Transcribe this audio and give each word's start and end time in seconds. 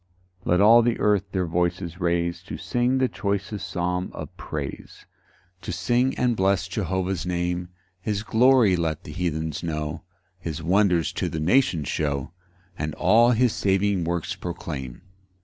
1 0.45 0.53
Let 0.53 0.61
all 0.61 0.81
the 0.81 0.99
earth 0.99 1.25
their 1.31 1.45
voices 1.45 1.99
raise 2.01 2.41
To 2.45 2.57
sing 2.57 2.97
the 2.97 3.07
choicest 3.07 3.67
psalm 3.69 4.09
of 4.15 4.35
praise, 4.35 5.05
To 5.61 5.71
sing 5.71 6.17
and 6.17 6.35
bless 6.35 6.67
Jehovah's 6.67 7.23
name: 7.27 7.69
His 8.01 8.23
glory 8.23 8.75
let 8.75 9.03
the 9.03 9.11
heathens 9.11 9.61
know, 9.61 10.01
His 10.39 10.63
wonders 10.63 11.13
to 11.13 11.29
the 11.29 11.39
nations 11.39 11.87
show, 11.87 12.31
And 12.79 12.95
all 12.95 13.29
his 13.33 13.53
saving 13.53 14.03
works 14.03 14.33
proclaim. 14.33 15.03